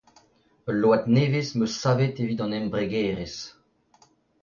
Ul 0.69 0.75
load 0.81 1.03
nevez 1.15 1.49
'm 1.53 1.63
eus 1.65 1.75
savet 1.81 2.21
evit 2.23 2.41
an 2.45 2.57
embregerezh. 2.59 3.41